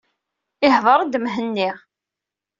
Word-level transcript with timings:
Ihḍeṛ-d 0.65 1.13
Mhenni. 1.23 1.69